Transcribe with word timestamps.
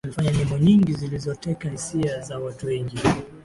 Alifanya 0.05 0.31
nyimbo 0.31 0.57
nyingi 0.57 0.93
zilizoteka 0.93 1.69
hisia 1.69 2.21
za 2.21 2.39
watu 2.39 2.65
wengi 2.67 2.97